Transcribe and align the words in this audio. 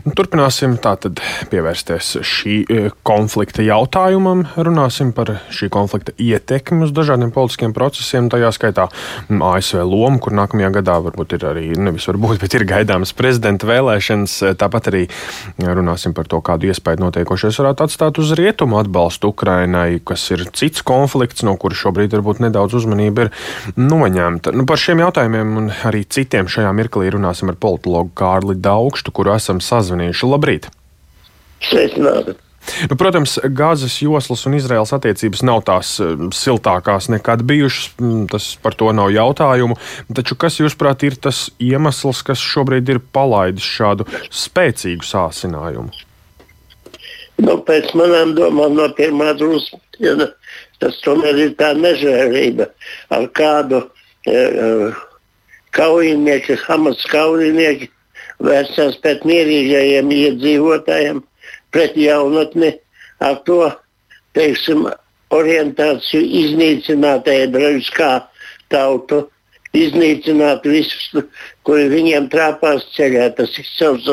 Nu, 0.00 0.14
turpināsim 0.16 0.78
tātad 0.80 1.20
pievērsties 1.50 2.14
šī 2.24 2.54
e, 2.64 2.82
konflikta 3.04 3.64
jautājumam. 3.64 4.46
Runāsim 4.56 5.10
par 5.12 5.34
šī 5.52 5.68
konflikta 5.72 6.14
ietekmi 6.16 6.86
uz 6.86 6.94
dažādiem 6.96 7.32
politiskiem 7.34 7.74
procesiem, 7.76 8.30
tajā 8.32 8.48
skaitā 8.56 8.86
ASV 9.28 9.82
lomu, 9.84 10.20
kur 10.22 10.32
nākamajā 10.38 10.70
gadā 10.78 10.96
varbūt 11.04 11.34
ir 11.36 11.44
arī, 11.50 11.64
nevis 11.76 12.08
varbūt, 12.08 12.38
bet 12.40 12.56
ir 12.56 12.64
gaidāmas 12.70 13.12
prezidenta 13.16 13.68
vēlēšanas. 13.68 14.38
Tāpat 14.60 14.88
arī 14.92 15.02
runāsim 15.60 16.16
par 16.16 16.30
to, 16.30 16.40
kādu 16.44 16.70
iespēju 16.70 17.02
notiekošais 17.04 17.60
varētu 17.60 17.84
atstāt 17.84 18.22
uz 18.22 18.32
rietumu 18.38 18.80
atbalstu 18.80 19.34
Ukrainai, 19.34 20.00
kas 20.00 20.24
ir 20.32 20.46
cits 20.56 20.86
konflikts, 20.86 21.44
no 21.44 21.58
kura 21.60 21.76
šobrīd 21.76 22.16
varbūt 22.16 22.40
nedaudz 22.46 22.78
uzmanība 22.80 23.28
ir 23.28 23.32
noņemta. 23.76 24.56
Nu, 24.56 24.64
par 24.70 24.80
šiem 24.80 25.04
jautājumiem 25.04 25.54
un 25.60 25.70
arī 25.90 26.06
citiem 26.08 26.48
šajā 26.48 26.72
mirklī 26.78 27.12
runāsim 27.12 27.52
ar 27.52 27.60
politologu 27.60 28.14
Kārli 28.16 28.56
Daugštu, 28.56 29.12
kuru 29.12 29.36
esam 29.36 29.60
sazinājušies 29.60 29.89
sazvanījuši. 29.90 30.30
Labrīt! 30.30 30.70
Sveicināti! 31.66 32.38
Nu, 32.90 32.96
protams, 33.00 33.38
Gāzes 33.56 33.96
joslas 34.04 34.44
un 34.46 34.54
Izraels 34.58 34.92
attiecības 34.92 35.40
nav 35.48 35.62
tās 35.66 35.94
eh, 36.00 36.12
siltākās 36.36 37.08
nekad 37.10 37.42
bijušas. 37.48 37.94
Mm, 37.98 38.26
tas 38.30 38.52
par 38.62 38.76
to 38.78 38.92
nav 38.92 39.10
jautājumu. 39.14 39.78
Taču 40.14 40.36
kas, 40.38 40.60
jūsuprāt, 40.60 41.02
ir 41.08 41.16
tas 41.16 41.48
iemesls, 41.58 42.20
kas 42.26 42.42
šobrīd 42.44 42.92
ir 42.92 43.00
palaidis 43.00 43.64
šādu 43.64 44.06
spēcīgu 44.28 45.08
sāsinājumu? 45.08 45.90
Nu, 47.40 47.56
pēc 47.64 47.94
manām 47.96 48.36
domām, 48.36 48.76
no 48.76 48.90
pirmā 48.96 49.32
drusku 49.40 49.80
tas 50.80 50.96
tomēr 51.04 51.36
ir 51.36 51.50
tā 51.60 51.74
nežēlība, 51.76 52.66
ar 53.12 53.26
kādu 53.36 53.82
e, 54.28 54.44
kaujinieki, 55.76 56.56
Hamas 56.62 57.02
kaujinieki 57.08 57.90
vērsās 58.44 58.98
pret 59.04 59.24
mierīgajiem 59.28 60.10
iedzīvotājiem, 60.16 61.20
pret 61.74 61.96
jaunatni, 61.98 62.74
ar 63.20 63.40
to 63.46 63.62
teiksim, 64.36 64.88
orientāciju 65.34 66.26
iznīcināt 66.44 67.28
ebreļus 67.30 67.90
kā 67.94 68.12
tautu, 68.72 69.24
iznīcināt 69.76 70.64
visus, 70.66 71.26
kuri 71.66 71.86
viņiem 71.92 72.26
trāpās 72.32 72.86
ceļā. 72.96 73.28
Tas 73.38 73.54
ir 73.58 73.68
savs 73.70 74.08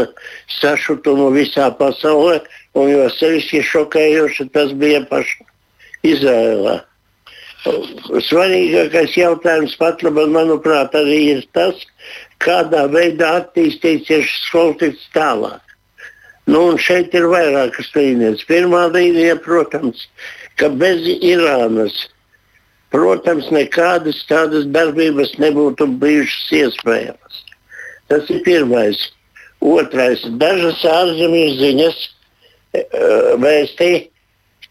sašutumu 0.60 1.32
visā 1.34 1.72
pasaulē, 1.80 2.42
un 2.78 2.92
jo 2.92 3.08
sevišķi 3.16 3.64
šokējoši 3.72 4.50
tas 4.54 4.76
bija 4.78 5.02
paši 5.10 5.48
Izrēlā. 6.06 6.78
Svarīgākais 7.68 9.18
jautājums 9.18 9.74
pat 9.82 10.04
labi, 10.06 10.28
manuprāt, 10.32 10.94
arī 10.96 11.18
ir 11.34 11.42
tas, 11.58 11.82
kādā 12.44 12.86
veidā 12.92 13.34
attīstīsies 13.42 14.28
šis 14.28 14.52
konflikts 14.54 15.08
tālāk. 15.16 15.64
Nu, 16.48 16.62
šeit 16.80 17.16
ir 17.18 17.28
vairākas 17.28 17.90
līnijas. 17.96 18.46
Pirmā 18.48 18.86
līnija, 18.94 19.36
protams, 19.44 20.06
ka 20.60 20.70
bez 20.72 21.04
Irānas, 21.18 21.98
protams, 22.94 23.50
nekādas 23.52 24.22
tādas 24.30 24.70
darbības 24.72 25.36
nebūtu 25.44 25.90
bijušas 26.00 26.54
iespējamas. 26.62 27.44
Tas 28.08 28.32
ir 28.32 28.44
pirmais. 28.48 29.10
Otrais, 29.60 30.22
dažas 30.40 30.84
ārzemju 30.86 31.48
ziņas 31.58 31.98
e, 32.78 32.84
vēstīja, 33.42 34.04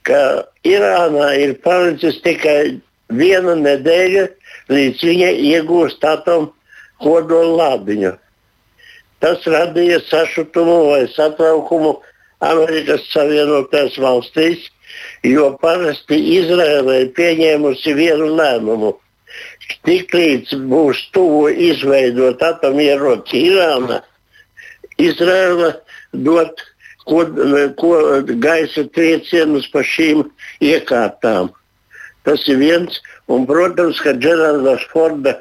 ka 0.06 0.20
Irānā 0.64 1.32
ir 1.42 1.56
palicis 1.64 2.20
tikai 2.22 2.78
viena 3.10 3.56
nedēļa, 3.58 4.28
līdz 4.72 5.02
viņa 5.10 5.32
iegūst 5.50 6.06
atomu 6.06 6.54
kodola 7.02 7.56
lādiņu. 7.62 8.12
Tas 9.20 9.46
radīja 9.48 10.00
sašutumu 10.10 10.76
vai 10.90 11.06
satraukumu 11.14 11.96
Amerikas 12.44 13.06
Savienotajās 13.12 13.96
valstīs, 14.00 14.66
jo 15.24 15.50
parasti 15.62 16.18
Izraela 16.36 17.00
ir 17.02 17.12
pieņēmusi 17.16 17.96
vienu 17.96 18.28
lēmumu. 18.36 18.92
Tiklīdz 19.88 20.54
būs 20.70 21.00
tuvu 21.16 21.48
izveidot 21.70 22.42
atomieroci 22.44 23.40
Irāna, 23.48 24.02
Izraela 25.00 25.72
dot 26.12 26.62
ko, 27.06 27.24
ko, 27.80 27.92
gaisa 28.42 28.86
triecienus 28.94 29.68
pa 29.72 29.82
šīm 29.86 30.24
iekārtām. 30.64 31.52
Tas 32.26 32.42
ir 32.50 32.58
viens, 32.60 33.00
un, 33.30 33.46
protams, 33.46 34.00
ka 34.02 34.16
Džerardas 34.18 34.86
Forda 34.92 35.36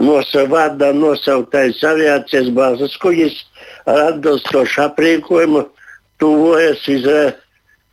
nosa, 0.00 0.44
vārdā 0.50 0.92
nosauktais 0.96 1.80
aviācijas 1.86 2.50
bāzes 2.56 2.96
kuģis 3.00 3.38
ar 3.88 4.10
atbilstošu 4.10 4.84
aprīkojumu 4.88 5.64
tuvojas, 6.20 6.84
izrē, 6.88 7.32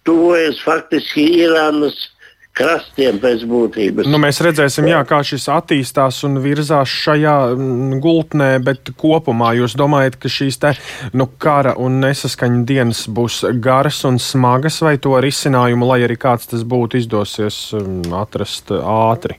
tuvojas 0.08 0.60
faktiski 0.66 1.26
Irānas 1.46 2.10
krastiem 2.58 3.20
pēc 3.22 3.44
būtības. 3.48 4.08
Nu, 4.10 4.20
mēs 4.22 4.40
redzēsim, 4.42 4.88
jā, 4.90 5.04
kā 5.08 5.20
šis 5.26 5.46
attīstās 5.54 6.24
un 6.28 6.40
virzās 6.42 6.90
šajā 6.90 7.36
mm, 7.54 8.00
gultnē, 8.04 8.50
bet 8.66 8.92
kopumā 8.98 9.54
jūs 9.60 9.78
domājat, 9.78 10.18
ka 10.22 10.32
šīs 10.32 10.58
te, 10.64 10.74
nu, 11.18 11.30
kara 11.42 11.76
un 11.78 12.00
nesaskaņa 12.02 12.64
dienas 12.68 13.06
būs 13.14 13.44
garas 13.64 14.02
un 14.10 14.18
smagas, 14.22 14.82
vai 14.86 14.98
to 15.02 15.14
risinājumu, 15.24 15.90
lai 15.92 16.02
arī 16.08 16.18
kāds 16.20 16.50
tas 16.50 16.66
būtu, 16.68 17.04
izdosies 17.04 17.62
mm, 17.78 18.10
atrast 18.26 18.74
ātri? 18.82 19.38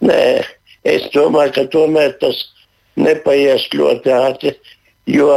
Nē, 0.00 0.20
es 0.88 1.08
domāju, 1.14 1.52
ka 1.58 1.64
tomēr 1.72 2.14
tas 2.20 2.38
nepaies 2.96 3.66
ļoti 3.74 4.12
ātri, 4.16 4.54
jo 5.06 5.32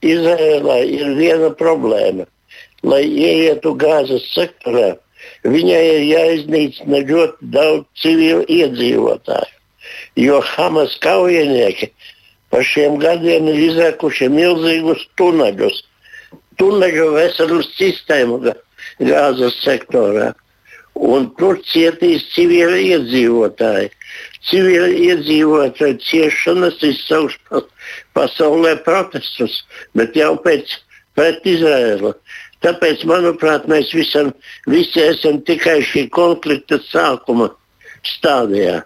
Izrēlā 0.00 0.78
ir 0.88 1.14
viena 1.18 1.50
problēma. 1.56 2.24
Lai 2.82 3.02
ieietu 3.04 3.74
gāzes 3.76 4.24
sektorā, 4.32 4.94
viņai 5.44 5.80
ir 5.94 6.04
jāiznīcina 6.08 7.02
ļoti 7.08 7.48
daudz 7.56 7.84
civilu 8.00 8.46
iedzīvotāju. 8.48 9.56
Jo 10.16 10.40
Hamas 10.54 10.96
kaujinieki 11.04 11.90
pa 12.50 12.62
šiem 12.64 12.96
gadiem 13.00 13.48
ir 13.52 13.60
izrekuši 13.68 14.30
milzīgus 14.32 15.04
tuneļus, 15.20 15.82
tuneļu 16.60 17.10
veselu 17.16 17.60
sistēmu 17.68 18.40
gāzes 19.04 19.60
sektorā 19.64 20.32
un 21.00 21.30
tur 21.38 21.58
cietīs 21.64 22.26
civili 22.34 22.90
iedzīvotāji. 22.92 23.90
Civili 24.50 25.06
iedzīvotāji 25.08 25.98
ciešanas 26.04 26.78
izsauks 26.86 27.38
pasaulē 28.16 28.76
protestus, 28.84 29.62
bet 29.96 30.16
jau 30.16 30.34
pēc 30.44 30.76
pret 31.18 31.46
Izraēlu. 31.48 32.14
Tāpēc, 32.64 33.06
manuprāt, 33.08 33.64
mēs 33.72 33.92
visam, 33.96 34.34
visi 34.68 35.00
esam 35.00 35.40
tikai 35.48 35.78
šī 35.84 36.06
konflikta 36.12 36.76
sākuma 36.90 37.48
stadijā. 38.04 38.82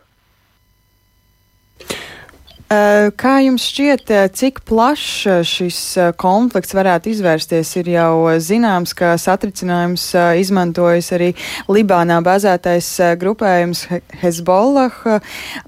Eh, 2.73 3.11
kā 3.21 3.35
jums 3.45 3.67
šķiet, 3.69 4.09
eh, 4.09 4.29
cik 4.33 4.63
plašs 4.65 5.27
eh, 5.29 5.41
šis 5.45 5.79
konflikts 6.17 6.73
varētu 6.73 7.11
izvērsties? 7.13 7.75
Ir 7.77 7.91
jau 7.93 8.15
zināms, 8.41 8.95
ka 8.97 9.15
satricinājums 9.21 10.07
izmantojas 10.41 11.11
arī 11.13 11.35
Libānā 11.69 12.23
bazētais 12.25 12.89
grupējums 13.21 13.85
Hezbollah. 14.23 14.97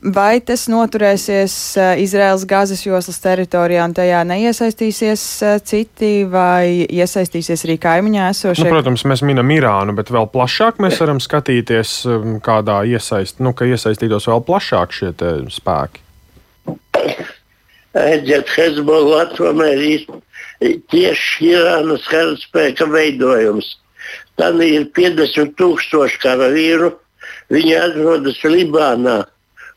Vai 0.00 0.40
tas 0.40 0.66
noturēsies 0.72 1.76
Izraels 2.00 2.46
gazas 2.48 2.86
joslas 2.86 3.20
teritorijā 3.20 3.84
un 3.84 3.94
tajā 3.96 4.22
neiesaistīsies 4.32 5.26
citi 5.68 6.24
vai 6.30 6.86
iesaistīsies 6.88 7.66
arī 7.68 7.76
kaimiņā 7.82 8.30
esošie? 8.32 8.64
Nu, 8.64 8.72
protams, 8.72 9.04
mēs 9.04 9.24
minam 9.26 9.52
Irānu, 9.52 9.94
bet 9.98 10.10
vēl 10.14 10.30
plašāk 10.32 10.80
mēs 10.80 10.96
varam 11.04 11.20
skatīties, 11.20 11.98
kādā 12.46 12.80
iesaist, 12.88 13.44
nu, 13.44 13.52
ka 13.52 13.68
iesaistītos 13.68 14.32
vēl 14.32 14.42
plašāk 14.48 14.96
šie 14.96 15.12
spēki. 15.60 16.05
Redziet, 17.96 18.50
Hezbollah 18.52 19.30
tomēr 19.36 19.80
ir 19.80 20.06
tieši 20.92 21.52
Irānas 21.54 22.04
karaspēka 22.10 22.88
veidojums. 22.92 23.70
Tad 24.36 24.60
ir 24.60 24.84
50 24.96 25.54
tūkstoši 25.56 26.20
karavīru, 26.20 26.90
viņi 27.52 27.78
atrodas 27.80 28.42
Libānā 28.44 29.22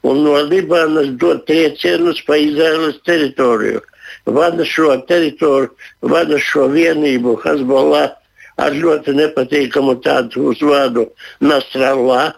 un 0.04 0.24
no 0.24 0.36
Libānas 0.48 1.14
dod 1.22 1.46
triecienus 1.48 2.22
pa 2.28 2.38
Izraēlas 2.40 3.00
teritoriju. 3.08 3.82
Vada 4.26 4.66
šo 4.68 4.94
teritoriju, 5.08 5.72
vada 6.02 6.40
šo 6.44 6.68
vienību 6.74 7.38
Hezbollah 7.46 8.12
ar 8.60 8.76
ļoti 8.76 9.16
nepatīkamu 9.16 10.00
tādu 10.04 10.50
uzvārdu 10.52 11.08
Nasrallah. 11.40 12.34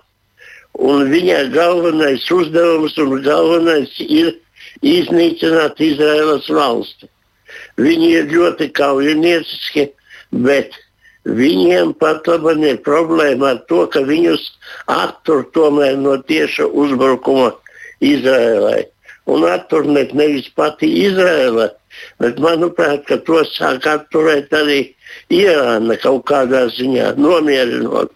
Un 0.77 1.09
viņa 1.11 1.49
galvenais 1.51 2.23
uzdevums 2.31 2.95
un 3.01 3.17
galvenais 3.25 3.97
ir 4.05 4.35
iznīcināt 4.81 5.81
Izraēlas 5.81 6.47
valsti. 6.49 7.09
Viņi 7.81 8.13
ir 8.19 8.31
ļoti 8.31 8.69
kaujinieciski, 8.77 9.89
bet 10.45 10.77
viņiem 11.25 11.93
pat 11.99 12.27
labi 12.27 12.71
ir 12.71 12.79
problēma 12.85 13.53
ar 13.55 13.61
to, 13.69 13.85
ka 13.91 14.01
viņus 14.07 14.47
attur 14.89 15.45
tomēr 15.55 15.99
no 15.99 16.17
tieša 16.17 16.67
uzbrukuma 16.67 17.51
Izraēlai. 18.01 18.85
un 19.29 19.45
atturēt 19.45 20.13
nevis 20.17 20.49
pati 20.57 20.89
Izraela, 21.05 21.69
bet 22.21 22.39
manuprāt, 22.41 23.05
ka 23.07 23.19
to 23.27 23.43
sāk 23.51 23.85
atturēt 23.89 24.53
arī 24.55 24.79
Irāna 25.31 25.97
kaut 26.01 26.25
kādā 26.31 26.65
ziņā, 26.73 27.13
nomierinot 27.21 28.11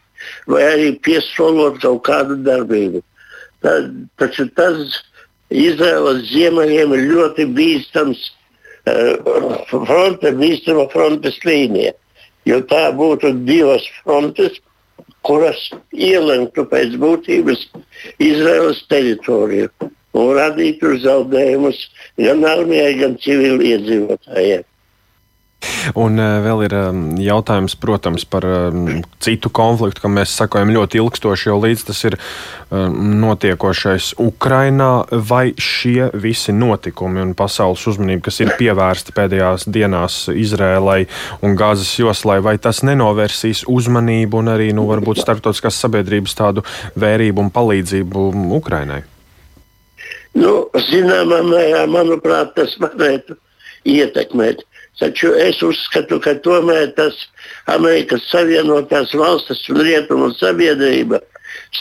vai 0.49 0.63
arī 0.71 0.93
piesolot 1.05 1.77
kaut 1.83 2.01
kādu 2.07 2.39
darbību. 2.45 3.03
Tad, 3.61 3.91
taču 4.19 4.47
tas 4.57 4.97
Izraēlas 5.53 6.23
ziemeļiem 6.31 6.93
ir 6.95 7.03
ļoti 7.11 7.45
bīstams 7.57 8.21
uh, 8.89 9.65
fronte, 9.69 10.31
bīstama 10.39 10.87
frontes 10.93 11.37
līnija. 11.45 11.93
Jo 12.45 12.61
tā 12.69 12.87
būtu 12.93 13.31
divas 13.45 13.85
frontes, 14.03 14.59
kuras 15.25 15.59
ielemtu 15.93 16.65
pēc 16.69 16.97
būtības 17.01 17.65
Izraēlas 18.21 18.83
teritoriju 18.89 19.71
un 20.15 20.29
radītu 20.37 20.95
zaudējumus 21.03 21.81
gan 22.21 22.45
armijai, 22.47 22.93
gan 23.01 23.17
civiliedzīvotājiem. 23.25 24.63
Un 25.99 26.19
uh, 26.21 26.39
vēl 26.45 26.65
ir 26.67 26.75
um, 26.79 27.03
jautājums, 27.21 27.77
protams, 27.79 28.25
par 28.29 28.47
um, 28.47 29.01
citu 29.23 29.51
konfliktu, 29.53 30.03
kam 30.03 30.17
mēs 30.19 30.35
sakojam 30.37 30.73
ļoti 30.75 31.01
ilgstoši, 31.01 31.49
jo 31.49 31.59
līdz 31.63 31.87
tas 31.89 32.03
ir 32.09 32.19
notiekošais 32.71 34.15
Ukrainā. 34.19 35.05
Vai 35.29 35.53
šie 35.61 36.09
visi 36.17 36.53
notikumi 36.55 37.21
un 37.21 37.33
pasaules 37.37 37.85
uzmanība, 37.87 38.25
kas 38.27 38.41
ir 38.41 38.53
pievērsta 38.59 39.13
pēdējās 39.15 39.67
dienās 39.69 40.19
Izrēlai 40.33 41.05
un 41.45 41.55
Gāzes 41.59 41.93
joslai, 41.99 42.39
vai 42.43 42.57
tas 42.61 42.81
nenovērsīs 42.85 43.65
uzmanību 43.71 44.41
un 44.41 44.53
arī, 44.55 44.71
nu, 44.75 44.87
varbūt 44.89 45.21
starptautiskās 45.21 45.79
sabiedrības 45.85 46.37
tādu 46.37 46.65
vērību 46.99 47.45
un 47.45 47.51
palīdzību 47.55 48.27
Ukrainai? 48.57 49.03
Nu, 50.35 50.65
zināmā 50.89 51.39
mērā, 51.47 51.85
manuprāt, 51.87 52.55
tas 52.57 52.75
varētu 52.81 53.37
ietekmēt. 53.87 54.65
Taču 54.99 55.33
es 55.35 55.59
uzskatu, 55.65 56.21
ka 56.23 56.37
tomēr 56.43 56.93
tas 56.95 57.17
Amerikas 57.71 58.23
Savienotās 58.31 59.11
valstis 59.17 59.65
un 59.73 59.81
Rietumu 59.83 60.29
sabiedrība 60.39 61.19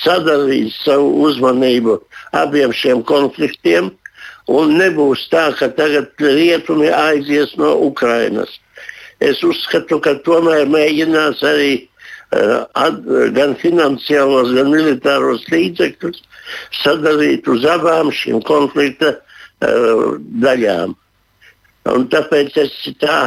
sadalīs 0.03 0.75
savu 0.83 1.13
uzmanību 1.29 1.99
abiem 2.35 2.75
šiem 2.75 3.05
konfliktiem. 3.07 3.93
Un 4.51 4.75
nebūs 4.77 5.23
tā, 5.33 5.47
ka 5.57 5.71
tagad 5.73 6.11
rietumi 6.21 6.91
aizies 6.93 7.55
no 7.57 7.73
Ukrainas. 7.87 8.59
Es 9.25 9.41
uzskatu, 9.47 10.01
ka 10.05 10.19
tomēr 10.27 10.67
mēģinās 10.69 11.41
arī 11.49 11.71
uh, 11.79 12.67
at, 12.77 12.99
gan 13.37 13.55
finansiālos, 13.63 14.53
gan 14.59 14.69
militāros 14.75 15.47
līdzekļus 15.55 16.21
sadalīt 16.83 17.49
uz 17.49 17.65
abām 17.65 18.13
šīm 18.13 18.43
konflikta 18.45 19.15
uh, 19.15 20.19
daļām. 20.45 20.93
Un 21.93 22.07
tāpēc 22.09 22.57
es 22.63 22.75
tā, 23.01 23.19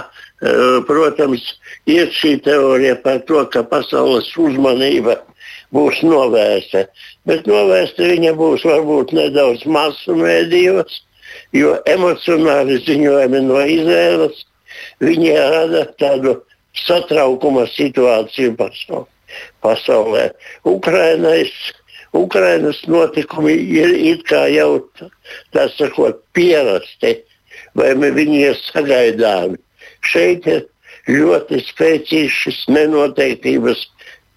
eh, 0.42 0.80
protams, 0.88 1.44
ir 1.86 2.10
šī 2.10 2.38
teorija 2.42 2.96
par 3.04 3.20
to, 3.30 3.44
ka 3.54 3.62
pasaules 3.64 4.32
uzmanība 4.36 5.20
būs 5.74 6.02
novērsta. 6.02 6.88
Bet 7.26 7.46
novērsta 7.46 8.10
viņa 8.14 8.34
būs 8.40 8.66
varbūt 8.66 9.14
nedaudz 9.14 9.66
masu 9.66 10.16
mēdījos, 10.18 11.02
jo 11.54 11.78
emocionāli 11.86 12.80
ziņojumi 12.88 13.42
no 13.46 13.62
Izraēlas 13.62 14.46
viņi 15.04 15.34
rada 15.38 15.86
tādu 16.02 16.40
satraukuma 16.74 17.68
situāciju 17.70 18.56
pasaulē. 19.62 20.32
Ukrainais, 20.66 21.54
Ukrainas 22.14 22.82
notikumi 22.88 23.54
ir 23.54 23.94
it 24.14 24.26
kā 24.26 24.48
jau 24.50 24.82
tā 25.54 25.68
sakot 25.78 26.24
pierasti 26.34 27.20
vai 27.78 27.94
viņi 27.96 28.42
ir 28.50 28.58
sagaidāmi. 28.66 29.60
Šeit 30.08 30.48
ir 30.50 30.66
ļoti 31.08 31.62
spēcīgs 31.70 32.42
šis 32.44 32.64
nenoteiktības 32.74 33.86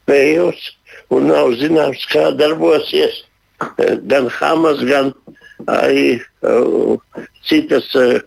periods, 0.09 0.71
un 1.11 1.29
nav 1.31 1.55
zināms, 1.59 2.05
kā 2.13 2.31
darbosies 2.37 3.25
gan 4.09 4.29
Hamas, 4.33 4.81
gan 4.89 5.13
arī 5.69 6.21
uh, 6.43 6.97
citas 7.45 7.89
uh, 7.99 8.21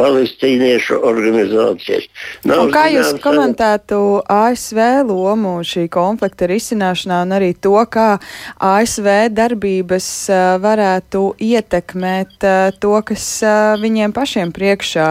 palestīniešu 0.00 0.96
organizācijas. 1.04 2.06
Nav 2.48 2.64
un 2.64 2.70
kā 2.72 2.86
jūs 2.88 3.12
komentētu 3.20 3.98
ASV 4.32 4.78
lomu 5.08 5.58
šī 5.66 5.84
konflikta 5.92 6.48
risināšanā 6.48 7.18
un 7.26 7.34
arī 7.36 7.50
to, 7.60 7.74
kā 7.92 8.16
ASV 8.64 9.08
darbības 9.36 10.08
varētu 10.62 11.24
ietekmēt 11.44 12.46
to, 12.80 12.94
kas 13.08 13.26
viņiem 13.82 14.14
pašiem 14.16 14.54
priekšā 14.56 15.10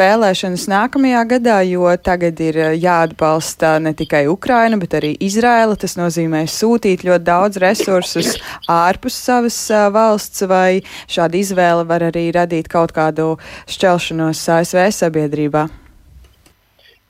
vēlēšanas 0.00 0.66
nākamajā 0.72 1.26
gadā, 1.36 1.58
jo 1.68 1.92
tagad 2.00 2.40
ir 2.40 2.60
jāatbalsta 2.80 3.76
ne 3.84 3.92
tikai 3.96 4.24
Ukraina, 4.32 4.80
bet 4.80 4.96
arī 4.96 5.12
Izraela. 5.20 5.76
Tas 5.76 5.98
nozīmē 6.00 6.46
sūtīt 6.48 7.04
ļoti 7.04 7.28
daudz 7.28 7.60
resursus 7.60 8.38
ārpus 8.72 9.20
savas 9.28 9.60
valsts, 9.92 10.46
vai 10.48 10.80
šāda 11.12 11.42
izvēle 11.42 11.84
var 11.88 12.08
arī 12.08 12.30
radīt 12.32 12.72
kaut 12.72 12.96
kādu 12.96 13.34
šķelšanos 13.70 14.42
ASV 14.56 14.86
sabiedrībā? 14.94 15.66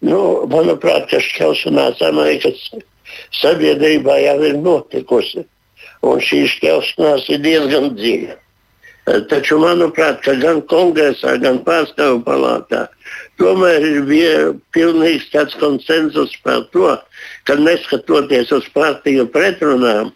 Nu, 0.07 0.21
manuprāt, 0.53 1.09
ka 1.11 1.21
šķelšanās 1.25 2.03
Amerikas 2.07 2.65
sabiedrībā 3.41 4.19
jau 4.23 4.41
ir 4.45 4.59
notikusi. 4.61 5.47
Un 6.07 6.21
šī 6.23 6.45
šķelšanās 6.53 7.31
ir 7.33 7.41
diezgan 7.45 7.95
dziļa. 7.97 8.37
Taču, 9.31 9.61
manuprāt, 9.63 10.25
gan 10.43 10.61
kongresā, 10.67 11.37
gan 11.39 11.61
pārstāvu 11.67 12.25
palātā 12.27 12.87
tomēr 13.41 13.85
ir 13.85 14.55
pilnīgs 14.75 15.29
tāds 15.33 15.57
konsensus 15.61 16.35
par 16.45 16.65
to, 16.73 16.95
ka 17.45 17.57
neskatoties 17.61 18.53
uz 18.55 18.69
partiju 18.75 19.27
pretrunām, 19.33 20.13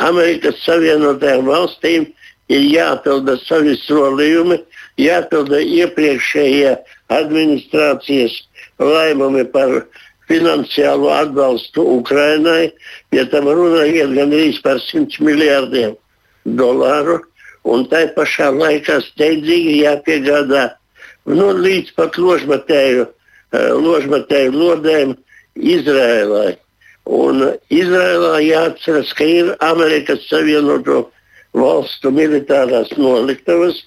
Amerikas 0.00 0.62
Savienotajām 0.64 1.44
valstīm 1.48 2.08
ir 2.52 2.64
jāpilda 2.68 3.36
savi 3.44 3.76
solījumi, 3.84 4.58
jāpilda 5.00 5.60
iepriekšējie 5.64 6.74
administrācijas 7.14 8.36
lēmumi 8.80 9.44
par 9.52 9.84
finansiālo 10.28 11.10
atbalstu 11.14 11.84
Ukrainai. 11.98 12.72
Pie 13.10 13.24
tam 13.32 13.48
runa 13.48 13.84
iet 13.88 14.14
gandrīz 14.16 14.60
par 14.64 14.80
100 14.80 15.20
miljārdiem 15.24 15.96
dolāru. 16.44 17.20
Un 17.64 17.86
tai 17.88 18.06
pašā 18.16 18.50
laikā 18.52 19.00
steidzīgi 19.06 19.78
jāpiegādā 19.84 20.66
nu, 21.24 21.46
līdz 21.56 21.94
pat 21.96 22.18
ložmetēju, 22.20 23.06
eh, 23.52 23.70
ložmetēju 23.72 24.52
lodēm 24.52 25.16
Izrēlai. 25.56 26.56
Un 27.06 27.40
Izrēlā 27.70 28.40
jāatceras, 28.44 29.12
ka 29.14 29.24
ir 29.24 29.56
Amerikas 29.60 30.28
Savienoto 30.28 31.10
valstu 31.54 32.10
militārās 32.14 32.92
noliktavas, 32.98 33.80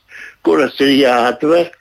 kuras 0.48 0.78
ir 0.84 0.94
jāatver 0.96 1.72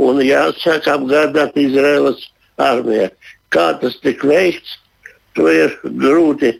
un 0.00 0.22
jāsāk 0.24 0.88
apgādāt 0.90 1.58
Izraēlas 1.58 2.22
armijā. 2.62 3.10
Kā 3.54 3.72
tas 3.80 3.98
tika 4.02 4.30
veikts, 4.30 4.78
to 5.34 5.48
ir 5.50 5.74
grūti, 5.84 6.54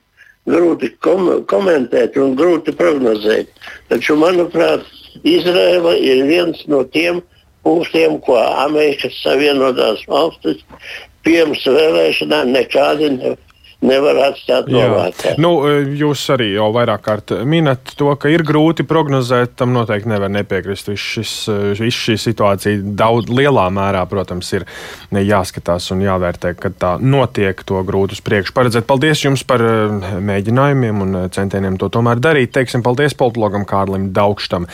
grūti 0.51 0.91
kom 1.03 1.31
komentēt 1.51 2.19
un 2.21 2.35
grūti 2.39 2.75
prognozēt. 2.77 3.51
Taču, 3.91 4.19
manuprāt, 4.19 4.85
Izraela 5.23 5.95
ir 5.99 6.25
viens 6.27 6.61
no 6.71 6.83
tiem 6.85 7.23
punktiem, 7.65 8.19
ko 8.27 8.37
Amerikas 8.43 9.17
Savienotās 9.23 10.03
valstis 10.11 10.63
pirms 11.25 11.63
vēlēšanām 11.65 12.53
nekādi 12.53 13.11
nevar 13.85 14.21
atstāt 14.29 14.69
novārtā. 14.73 15.35
Nu, 15.41 15.51
jūs 15.99 16.23
arī 16.35 16.53
jau 16.55 16.69
vairāk 16.75 17.03
kārt 17.05 17.35
minat 17.49 17.95
to, 17.99 18.11
ka 18.21 18.31
ir 18.33 18.45
grūti 18.47 18.87
prognozēt. 18.89 19.57
Tam 19.59 19.75
noteikti 19.75 20.11
nevar 20.13 20.33
nepiekrist. 20.33 20.91
Viss 20.93 21.11
šis, 21.17 21.35
viss 21.81 22.05
šī 22.07 22.17
situācija 22.21 22.95
daudz 22.97 23.33
lielā 23.33 23.67
mērā, 23.75 24.05
protams, 24.11 24.53
ir 24.57 24.67
jāskatās 25.15 25.91
un 25.95 26.05
jāvērtē, 26.05 26.55
kad 26.61 26.79
tā 26.81 26.95
notiek. 27.01 27.61
To 27.65 27.83
grūti 27.87 28.19
uz 28.19 28.23
priekšu 28.25 28.55
paredzēt. 28.57 28.87
Paldies 28.89 29.25
jums 29.25 29.45
par 29.49 29.63
mēģinājumiem 29.65 31.05
un 31.05 31.21
centieniem 31.35 31.79
to 31.81 31.91
tomēr 31.93 32.21
darīt. 32.23 32.53
Teiksim 32.55 32.85
paldies 32.85 33.17
politologam 33.19 33.67
Kārlim 33.69 34.11
Daugštam. 34.17 34.69